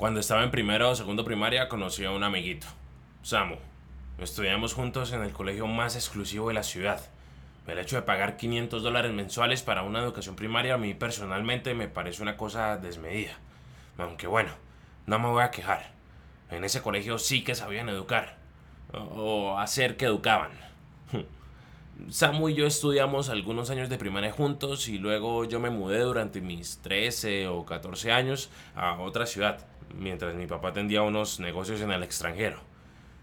[0.00, 2.66] Cuando estaba en primero o segundo primaria conocí a un amiguito,
[3.20, 3.56] Samu.
[4.16, 7.02] Estudiamos juntos en el colegio más exclusivo de la ciudad.
[7.66, 11.86] El hecho de pagar 500 dólares mensuales para una educación primaria a mí personalmente me
[11.86, 13.32] parece una cosa desmedida.
[13.98, 14.52] Aunque bueno,
[15.04, 15.90] no me voy a quejar.
[16.50, 18.38] En ese colegio sí que sabían educar.
[18.94, 20.52] O hacer que educaban.
[22.08, 26.40] Samu y yo estudiamos algunos años de primaria juntos y luego yo me mudé durante
[26.40, 31.90] mis 13 o 14 años a otra ciudad, mientras mi papá atendía unos negocios en
[31.90, 32.58] el extranjero.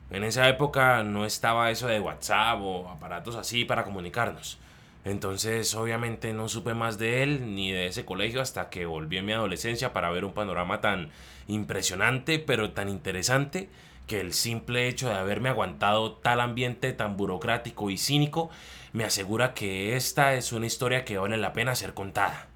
[0.10, 4.58] En esa época no estaba eso de WhatsApp o aparatos así para comunicarnos.
[5.04, 9.26] Entonces obviamente no supe más de él ni de ese colegio hasta que volví en
[9.26, 11.10] mi adolescencia para ver un panorama tan
[11.48, 13.70] impresionante pero tan interesante
[14.06, 18.50] que el simple hecho de haberme aguantado tal ambiente tan burocrático y cínico
[18.94, 22.48] me asegura que esta es una historia que vale la pena ser contada.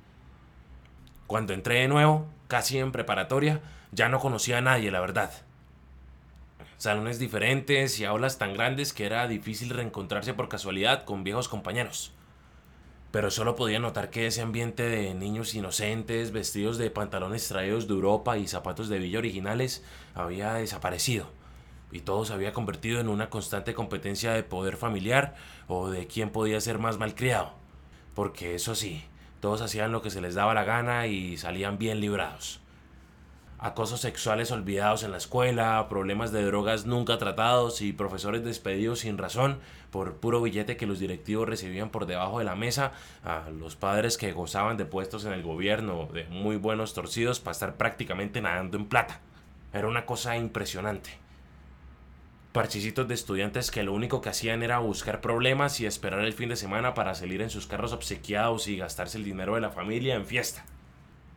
[1.28, 5.32] Cuando entré de nuevo, casi en preparatoria, ya no conocía a nadie, la verdad.
[6.78, 12.14] Salones diferentes y aulas tan grandes que era difícil reencontrarse por casualidad con viejos compañeros.
[13.12, 17.94] Pero solo podía notar que ese ambiente de niños inocentes, vestidos de pantalones traídos de
[17.94, 19.84] Europa y zapatos de villa originales,
[20.16, 21.28] había desaparecido
[21.92, 25.36] y todo se había convertido en una constante competencia de poder familiar
[25.68, 27.54] o de quién podía ser más malcriado.
[28.16, 29.04] Porque eso sí,
[29.40, 32.62] todos hacían lo que se les daba la gana y salían bien librados.
[33.64, 39.20] Acosos sexuales olvidados en la escuela, problemas de drogas nunca tratados y profesores despedidos sin
[39.20, 39.60] razón
[39.92, 42.92] por puro billete que los directivos recibían por debajo de la mesa,
[43.24, 47.52] a los padres que gozaban de puestos en el gobierno de muy buenos torcidos para
[47.52, 49.20] estar prácticamente nadando en plata.
[49.74, 51.22] Era una cosa impresionante
[52.52, 56.50] parchicitos de estudiantes que lo único que hacían era buscar problemas y esperar el fin
[56.50, 60.16] de semana para salir en sus carros obsequiados y gastarse el dinero de la familia
[60.16, 60.66] en fiesta.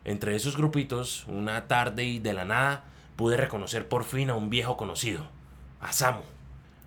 [0.05, 2.83] Entre esos grupitos, una tarde y de la nada,
[3.15, 5.27] pude reconocer por fin a un viejo conocido,
[5.81, 6.21] a Samu,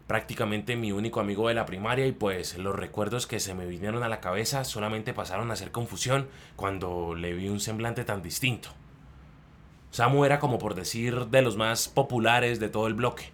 [0.06, 4.05] prácticamente mi único amigo de la primaria y pues los recuerdos que se me vinieron
[4.05, 8.68] a la cabeza solamente pasaron a ser confusión cuando le vi un semblante tan distinto.
[9.90, 13.33] Samu era como por decir de los más populares de todo el bloque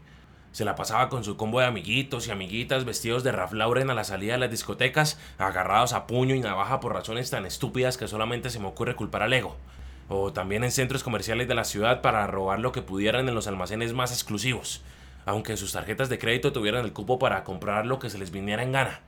[0.54, 3.94] se la pasaba con su combo de amiguitos y amiguitas vestidos de Ralph Lauren a
[3.94, 8.06] la salida de las discotecas, agarrados a puño y navaja por razones tan estúpidas que
[8.06, 9.56] solamente se me ocurre culpar al ego.
[10.08, 13.48] O también en centros comerciales de la ciudad para robar lo que pudieran en los
[13.48, 14.82] almacenes más exclusivos,
[15.26, 18.62] aunque sus tarjetas de crédito tuvieran el cupo para comprar lo que se les viniera
[18.62, 19.00] en gana.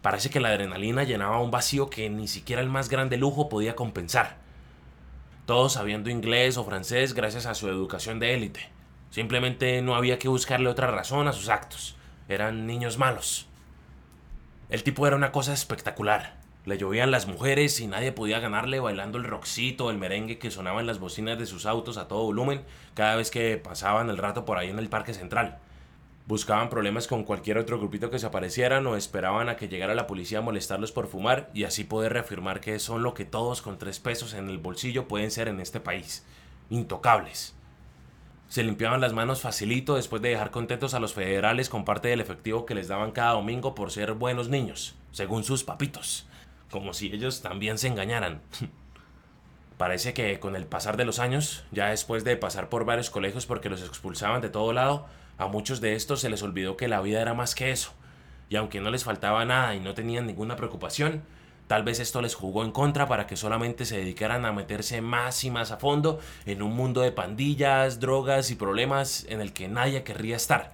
[0.00, 3.76] Parece que la adrenalina llenaba un vacío que ni siquiera el más grande lujo podía
[3.76, 4.38] compensar.
[5.44, 8.79] Todos sabiendo inglés o francés gracias a su educación de élite
[9.10, 11.96] Simplemente no había que buscarle otra razón a sus actos.
[12.28, 13.48] Eran niños malos.
[14.68, 16.38] El tipo era una cosa espectacular.
[16.64, 20.52] Le llovían las mujeres y nadie podía ganarle bailando el roxito o el merengue que
[20.52, 22.62] sonaba en las bocinas de sus autos a todo volumen
[22.94, 25.58] cada vez que pasaban el rato por ahí en el parque central.
[26.26, 30.06] Buscaban problemas con cualquier otro grupito que se aparecieran o esperaban a que llegara la
[30.06, 33.78] policía a molestarlos por fumar y así poder reafirmar que son lo que todos con
[33.78, 36.24] tres pesos en el bolsillo pueden ser en este país.
[36.68, 37.56] Intocables
[38.50, 42.20] se limpiaban las manos facilito después de dejar contentos a los federales con parte del
[42.20, 46.26] efectivo que les daban cada domingo por ser buenos niños, según sus papitos,
[46.68, 48.42] como si ellos también se engañaran.
[49.78, 53.46] Parece que con el pasar de los años, ya después de pasar por varios colegios
[53.46, 55.06] porque los expulsaban de todo lado,
[55.38, 57.92] a muchos de estos se les olvidó que la vida era más que eso,
[58.48, 61.22] y aunque no les faltaba nada y no tenían ninguna preocupación,
[61.70, 65.44] Tal vez esto les jugó en contra para que solamente se dedicaran a meterse más
[65.44, 69.68] y más a fondo en un mundo de pandillas, drogas y problemas en el que
[69.68, 70.72] nadie querría estar.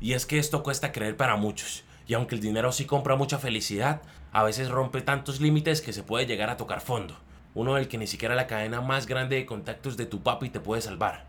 [0.00, 3.40] Y es que esto cuesta creer para muchos, y aunque el dinero sí compra mucha
[3.40, 7.16] felicidad, a veces rompe tantos límites que se puede llegar a tocar fondo,
[7.56, 10.60] uno del que ni siquiera la cadena más grande de contactos de tu papi te
[10.60, 11.26] puede salvar.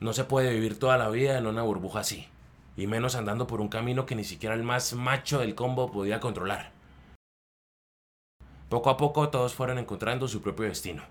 [0.00, 2.26] No se puede vivir toda la vida en una burbuja así,
[2.76, 6.18] y menos andando por un camino que ni siquiera el más macho del combo podía
[6.18, 6.79] controlar.
[8.70, 11.02] Poco a poco todos fueron encontrando su propio destino.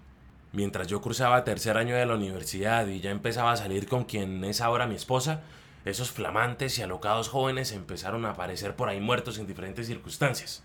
[0.53, 4.45] Mientras yo cruzaba tercer año de la universidad y ya empezaba a salir con quien
[4.45, 5.41] es ahora mi esposa,
[5.83, 10.63] esos flamantes y alocados jóvenes empezaron a aparecer por ahí muertos en diferentes circunstancias.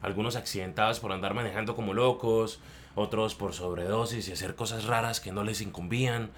[0.00, 2.60] Algunos accidentados por andar manejando como locos,
[2.94, 6.30] otros por sobredosis y hacer cosas raras que no les incumbían,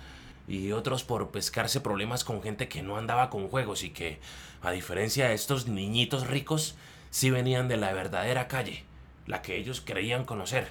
[0.48, 4.18] y otros por pescarse problemas con gente que no andaba con juegos y que,
[4.62, 6.74] a diferencia de estos niñitos ricos,
[7.10, 8.86] sí venían de la verdadera calle
[9.26, 10.68] la que ellos creían conocer.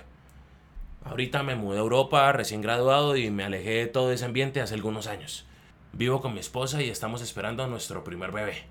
[1.05, 4.75] Ahorita me mudé a Europa recién graduado y me alejé de todo ese ambiente hace
[4.75, 5.45] algunos años.
[5.91, 8.63] Vivo con mi esposa y estamos esperando a nuestro primer bebé.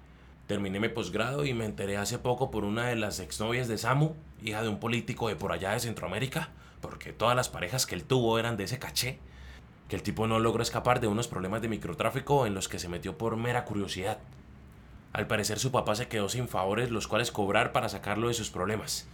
[0.47, 4.15] Terminé mi posgrado y me enteré hace poco por una de las exnovias de Samu,
[4.43, 6.51] hija de un político de por allá de Centroamérica,
[6.81, 9.19] porque todas las parejas que él tuvo eran de ese caché,
[9.89, 12.89] que el tipo no logró escapar de unos problemas de microtráfico en los que se
[12.89, 14.19] metió por mera curiosidad.
[15.13, 18.51] Al parecer su papá se quedó sin favores los cuales cobrar para sacarlo de sus
[18.51, 19.07] problemas.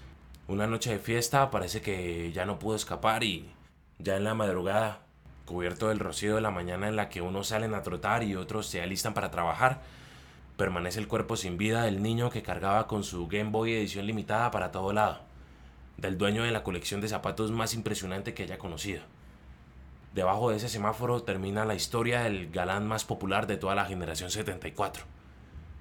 [0.48, 3.50] Una noche de fiesta parece que ya no pudo escapar y
[3.98, 5.02] ya en la madrugada,
[5.44, 8.66] cubierto del rocío de la mañana en la que unos salen a trotar y otros
[8.66, 9.82] se alistan para trabajar,
[10.56, 14.50] permanece el cuerpo sin vida del niño que cargaba con su Game Boy edición limitada
[14.50, 15.20] para todo lado,
[15.98, 19.02] del dueño de la colección de zapatos más impresionante que haya conocido.
[20.14, 24.30] Debajo de ese semáforo termina la historia del galán más popular de toda la generación
[24.30, 25.04] 74.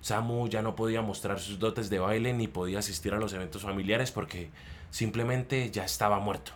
[0.02, 3.64] Samu ya no podía mostrar sus dotes de baile ni podía asistir a los eventos
[3.64, 4.52] familiares porque
[4.90, 6.52] simplemente ya estaba muerto.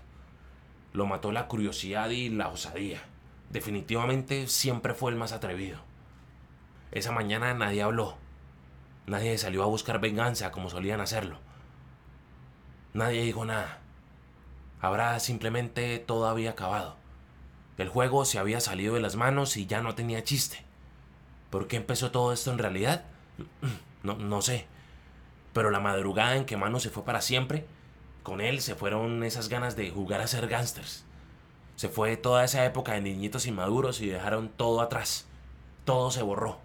[0.93, 3.01] Lo mató la curiosidad y la osadía.
[3.49, 5.79] Definitivamente siempre fue el más atrevido.
[6.91, 8.17] Esa mañana nadie habló.
[9.07, 11.37] Nadie salió a buscar venganza como solían hacerlo.
[12.93, 13.79] Nadie dijo nada.
[14.81, 16.97] Ahora simplemente todo había acabado.
[17.77, 20.63] El juego se había salido de las manos y ya no tenía chiste.
[21.49, 23.05] ¿Por qué empezó todo esto en realidad?
[24.03, 24.65] No, no sé.
[25.53, 27.67] Pero la madrugada en que Mano se fue para siempre,
[28.23, 31.05] con él se fueron esas ganas de jugar a ser gángsters.
[31.75, 35.27] Se fue toda esa época de niñitos inmaduros y dejaron todo atrás.
[35.85, 36.57] Todo se borró.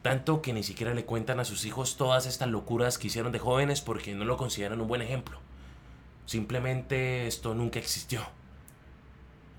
[0.00, 3.38] Tanto que ni siquiera le cuentan a sus hijos todas estas locuras que hicieron de
[3.38, 5.38] jóvenes porque no lo consideran un buen ejemplo.
[6.24, 8.22] Simplemente esto nunca existió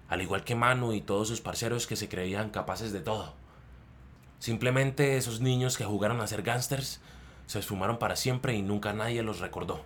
[0.09, 3.33] al igual que Manu y todos sus parceros que se creían capaces de todo.
[4.39, 7.01] Simplemente esos niños que jugaron a ser gángsters
[7.45, 9.83] se esfumaron para siempre y nunca nadie los recordó.